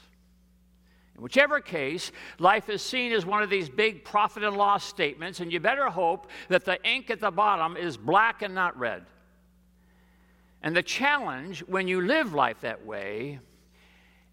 [1.15, 5.41] In whichever case, life is seen as one of these big profit and loss statements,
[5.41, 9.05] and you better hope that the ink at the bottom is black and not red.
[10.61, 13.39] And the challenge when you live life that way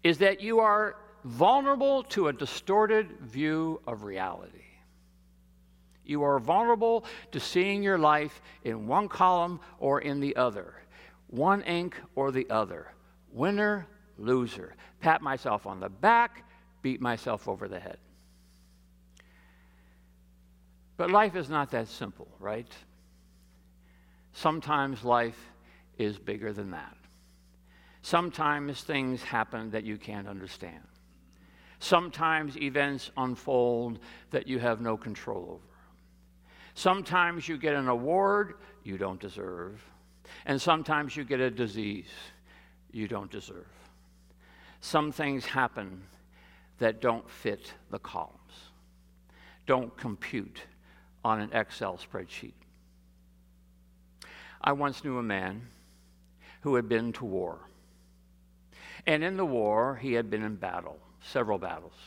[0.03, 0.95] is that you are
[1.25, 4.66] vulnerable to a distorted view of reality.
[6.07, 10.73] You are vulnerable to seeing your life in one column or in the other,
[11.27, 12.93] one ink or the other,
[13.31, 13.85] winner,
[14.17, 14.75] loser.
[15.01, 16.43] Pat myself on the back,
[16.81, 17.97] beat myself over the head.
[20.95, 22.71] But life is not that simple, right?
[24.33, 25.37] Sometimes life
[25.97, 26.95] is bigger than that.
[28.01, 30.83] Sometimes things happen that you can't understand.
[31.79, 33.99] Sometimes events unfold
[34.31, 35.66] that you have no control over.
[36.77, 38.53] Sometimes you get an award
[38.83, 39.83] you don't deserve,
[40.45, 42.11] and sometimes you get a disease
[42.91, 43.65] you don't deserve.
[44.79, 46.03] Some things happen
[46.77, 48.69] that don't fit the columns,
[49.65, 50.61] don't compute
[51.25, 52.53] on an Excel spreadsheet.
[54.61, 55.63] I once knew a man
[56.61, 57.57] who had been to war.
[59.07, 61.97] And in the war, he had been in battle, several battles.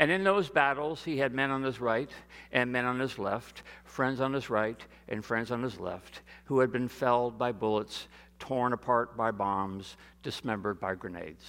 [0.00, 2.10] And in those battles, he had men on his right
[2.52, 6.60] and men on his left, friends on his right and friends on his left, who
[6.60, 11.44] had been felled by bullets, torn apart by bombs, dismembered by grenades.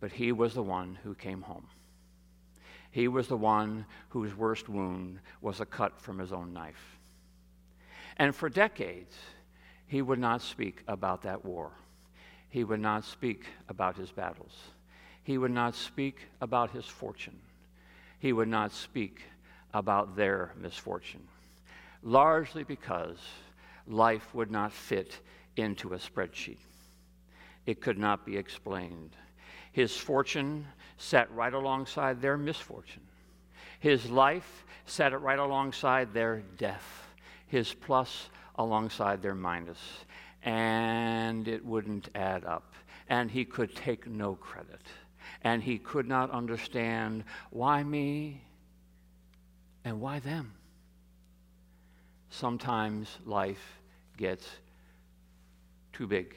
[0.00, 1.68] But he was the one who came home.
[2.90, 6.98] He was the one whose worst wound was a cut from his own knife.
[8.16, 9.14] And for decades,
[9.86, 11.70] he would not speak about that war.
[12.48, 14.72] He would not speak about his battles.
[15.28, 17.38] He would not speak about his fortune.
[18.18, 19.20] He would not speak
[19.74, 21.28] about their misfortune,
[22.02, 23.18] largely because
[23.86, 25.20] life would not fit
[25.54, 26.56] into a spreadsheet.
[27.66, 29.10] It could not be explained.
[29.70, 30.66] His fortune
[30.96, 33.06] sat right alongside their misfortune.
[33.80, 37.06] His life sat right alongside their death.
[37.48, 40.06] His plus alongside their minus.
[40.42, 42.72] And it wouldn't add up.
[43.10, 44.80] And he could take no credit.
[45.42, 48.42] And he could not understand why me
[49.84, 50.52] and why them.
[52.30, 53.80] Sometimes life
[54.16, 54.46] gets
[55.92, 56.36] too big.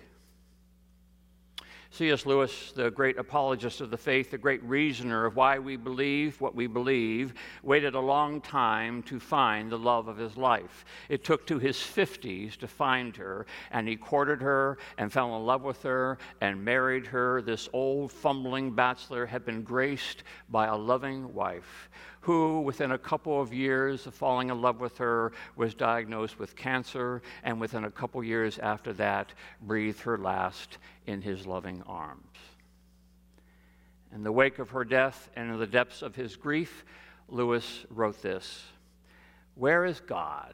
[1.93, 2.25] C.S.
[2.25, 6.55] Lewis, the great apologist of the faith, the great reasoner of why we believe what
[6.55, 7.33] we believe,
[7.63, 10.85] waited a long time to find the love of his life.
[11.09, 15.45] It took to his 50s to find her, and he courted her and fell in
[15.45, 17.41] love with her and married her.
[17.41, 21.89] This old, fumbling bachelor had been graced by a loving wife
[22.21, 26.55] who, within a couple of years of falling in love with her, was diagnosed with
[26.55, 32.37] cancer, and within a couple years after that, breathed her last in his loving arms.
[34.13, 36.85] In the wake of her death and in the depths of his grief,
[37.27, 38.65] Lewis wrote this
[39.55, 40.53] Where is God?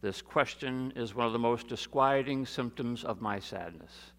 [0.00, 4.12] This question is one of the most disquieting symptoms of my sadness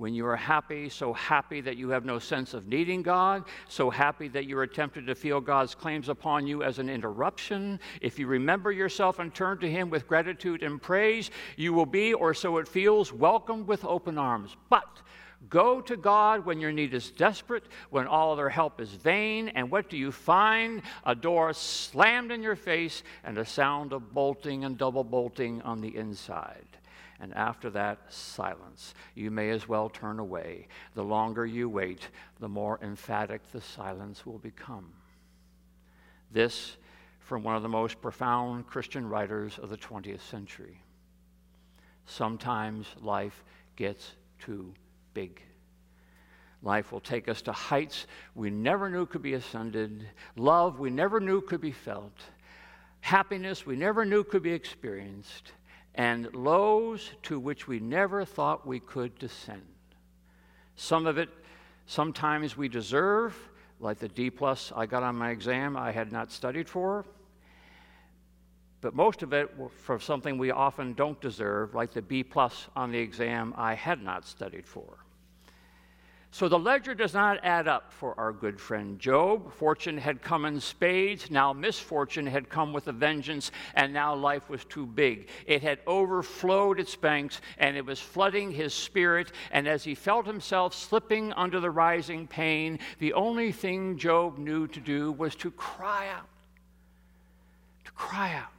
[0.00, 3.90] when you are happy, so happy that you have no sense of needing God, so
[3.90, 8.26] happy that you're tempted to feel God's claims upon you as an interruption, if you
[8.26, 12.56] remember yourself and turn to Him with gratitude and praise, you will be, or so
[12.56, 14.56] it feels, welcomed with open arms.
[14.70, 14.88] But
[15.48, 19.70] Go to God when your need is desperate, when all other help is vain, and
[19.70, 20.82] what do you find?
[21.06, 25.80] A door slammed in your face and a sound of bolting and double bolting on
[25.80, 26.69] the inside
[27.20, 28.94] and after that, silence.
[29.14, 30.68] You may as well turn away.
[30.94, 32.08] The longer you wait,
[32.38, 34.90] the more emphatic the silence will become.
[36.32, 36.76] This
[37.18, 40.82] from one of the most profound Christian writers of the 20th century.
[42.06, 43.44] Sometimes life
[43.76, 44.72] gets too
[45.12, 45.42] big.
[46.62, 50.06] Life will take us to heights we never knew could be ascended,
[50.36, 52.18] love we never knew could be felt,
[53.00, 55.52] happiness we never knew could be experienced
[55.94, 59.62] and lows to which we never thought we could descend.
[60.76, 61.28] Some of it,
[61.86, 63.36] sometimes we deserve,
[63.80, 67.04] like the D plus I got on my exam I had not studied for.
[68.80, 72.90] But most of it for something we often don't deserve, like the B plus on
[72.90, 74.98] the exam I had not studied for.
[76.32, 79.52] So the ledger does not add up for our good friend Job.
[79.52, 84.48] Fortune had come in spades, now misfortune had come with a vengeance, and now life
[84.48, 85.28] was too big.
[85.44, 89.32] It had overflowed its banks, and it was flooding his spirit.
[89.50, 94.68] And as he felt himself slipping under the rising pain, the only thing Job knew
[94.68, 96.28] to do was to cry out.
[97.86, 98.52] To cry out.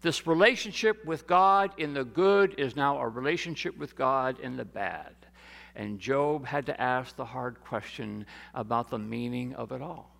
[0.00, 4.64] This relationship with God in the good is now a relationship with God in the
[4.64, 5.14] bad.
[5.76, 8.24] And Job had to ask the hard question
[8.54, 10.10] about the meaning of it all.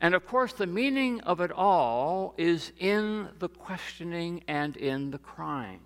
[0.00, 5.18] And of course, the meaning of it all is in the questioning and in the
[5.18, 5.80] crying.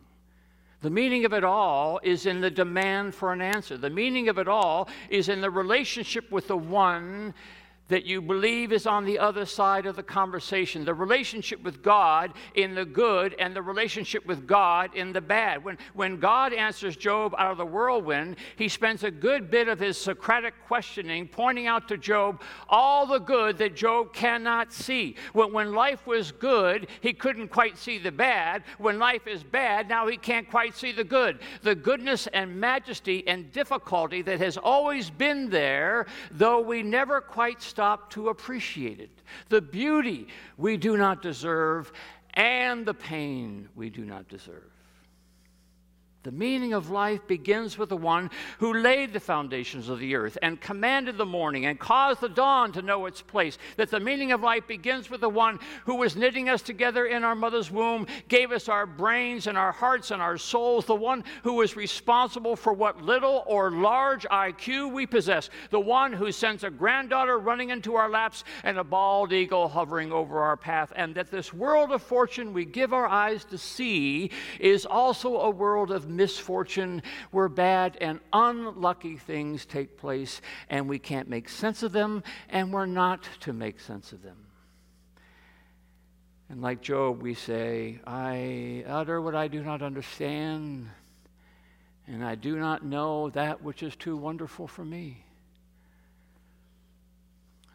[0.80, 3.76] The meaning of it all is in the demand for an answer.
[3.76, 7.34] The meaning of it all is in the relationship with the one
[7.88, 12.32] that you believe is on the other side of the conversation the relationship with God
[12.54, 15.64] in the good and the relationship with God in the bad.
[15.64, 19.78] When, when God answers Job out of the whirlwind, he spends a good bit of
[19.78, 25.16] his Socratic questioning pointing out to Job all the good that Job cannot see.
[25.32, 28.64] When, when life was good, he couldn't quite see the bad.
[28.78, 31.38] When life is bad, now he can't quite see the good.
[31.62, 37.62] The goodness and majesty and difficulty that has always been there, though we never quite
[37.78, 39.22] stop to appreciate it.
[39.50, 40.26] The beauty
[40.56, 41.92] we do not deserve
[42.34, 44.72] and the pain we do not deserve.
[46.28, 50.36] The meaning of life begins with the one who laid the foundations of the earth
[50.42, 53.56] and commanded the morning and caused the dawn to know its place.
[53.78, 57.24] That the meaning of life begins with the one who was knitting us together in
[57.24, 61.24] our mother's womb, gave us our brains and our hearts and our souls, the one
[61.44, 66.62] who was responsible for what little or large IQ we possess, the one who sends
[66.62, 70.92] a granddaughter running into our laps and a bald eagle hovering over our path.
[70.94, 75.48] And that this world of fortune we give our eyes to see is also a
[75.48, 81.82] world of misfortune where bad and unlucky things take place and we can't make sense
[81.82, 84.36] of them and we're not to make sense of them.
[86.50, 90.88] And like Job, we say, I utter what I do not understand,
[92.06, 95.24] and I do not know that which is too wonderful for me.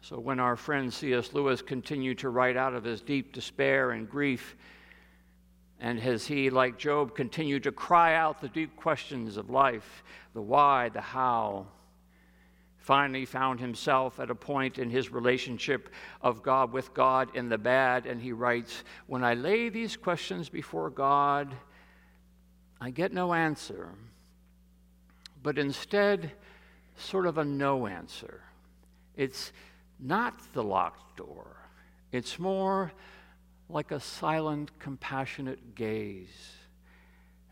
[0.00, 1.32] So when our friend C.S.
[1.32, 4.56] Lewis continued to write out of his deep despair and grief,
[5.80, 10.02] and as he, like Job, continued to cry out the deep questions of life
[10.32, 11.66] the why, the how,
[12.78, 15.88] finally found himself at a point in his relationship
[16.20, 20.48] of God with God in the bad, and he writes, When I lay these questions
[20.48, 21.54] before God,
[22.80, 23.88] I get no answer,
[25.42, 26.32] but instead,
[26.96, 28.42] sort of a no answer.
[29.16, 29.52] It's
[29.98, 31.56] not the locked door,
[32.12, 32.92] it's more
[33.68, 36.52] like a silent, compassionate gaze,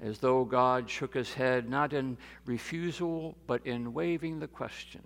[0.00, 5.02] as though God shook his head not in refusal, but in waiving the question,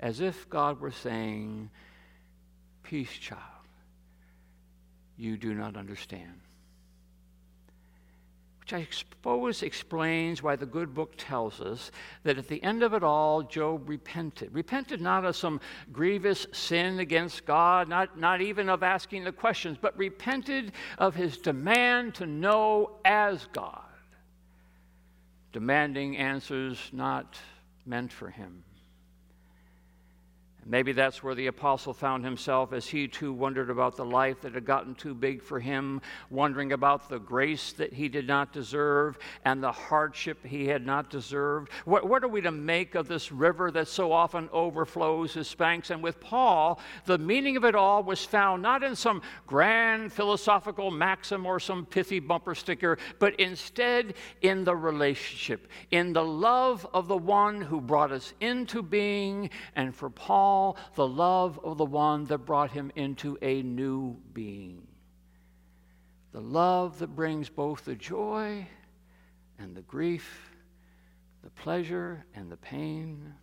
[0.00, 1.70] as if God were saying,
[2.82, 3.42] Peace, child,
[5.16, 6.40] you do not understand
[8.66, 11.92] which I suppose explains why the good book tells us
[12.24, 14.52] that at the end of it all, Job repented.
[14.52, 15.60] Repented not of some
[15.92, 21.38] grievous sin against God, not, not even of asking the questions, but repented of his
[21.38, 23.84] demand to know as God,
[25.52, 27.38] demanding answers not
[27.86, 28.64] meant for him.
[30.68, 34.54] Maybe that's where the apostle found himself as he too wondered about the life that
[34.54, 39.16] had gotten too big for him, wondering about the grace that he did not deserve
[39.44, 41.70] and the hardship he had not deserved.
[41.84, 45.90] What, what are we to make of this river that so often overflows his banks?
[45.90, 50.90] And with Paul, the meaning of it all was found not in some grand philosophical
[50.90, 57.06] maxim or some pithy bumper sticker, but instead in the relationship, in the love of
[57.06, 59.48] the one who brought us into being.
[59.76, 60.55] And for Paul,
[60.94, 64.86] the love of the one that brought him into a new being.
[66.32, 68.66] The love that brings both the joy
[69.58, 70.50] and the grief,
[71.42, 73.34] the pleasure and the pain.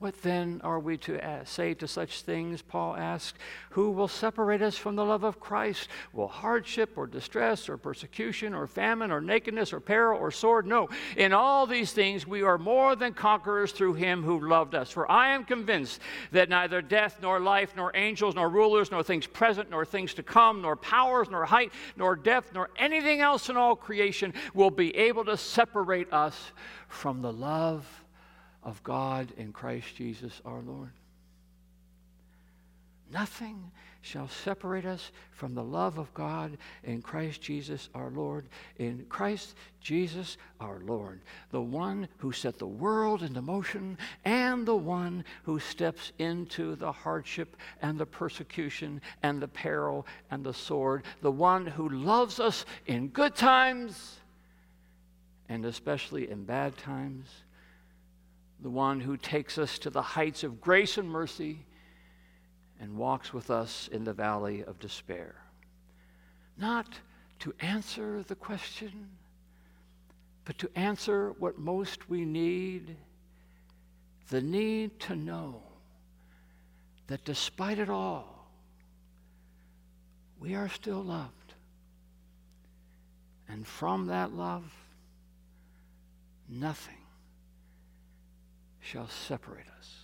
[0.00, 2.60] What then are we to say to such things?
[2.60, 3.38] Paul asks.
[3.70, 5.88] Who will separate us from the love of Christ?
[6.12, 10.66] Will hardship or distress or persecution or famine or nakedness or peril or sword?
[10.66, 10.90] No.
[11.16, 14.90] In all these things we are more than conquerors through him who loved us.
[14.90, 16.00] For I am convinced
[16.32, 20.22] that neither death nor life nor angels nor rulers nor things present nor things to
[20.22, 24.94] come nor powers nor height nor depth nor anything else in all creation will be
[24.96, 26.52] able to separate us
[26.88, 28.03] from the love
[28.64, 30.90] of God in Christ Jesus our Lord.
[33.12, 38.46] Nothing shall separate us from the love of God in Christ Jesus our Lord.
[38.78, 44.74] In Christ Jesus our Lord, the one who set the world into motion and the
[44.74, 51.04] one who steps into the hardship and the persecution and the peril and the sword,
[51.22, 54.18] the one who loves us in good times
[55.48, 57.43] and especially in bad times
[58.64, 61.58] the one who takes us to the heights of grace and mercy
[62.80, 65.34] and walks with us in the valley of despair.
[66.56, 66.88] Not
[67.40, 69.10] to answer the question,
[70.46, 72.96] but to answer what most we need
[74.30, 75.60] the need to know
[77.08, 78.48] that despite it all,
[80.40, 81.52] we are still loved.
[83.46, 84.72] And from that love,
[86.48, 87.03] nothing
[88.84, 90.03] shall separate us.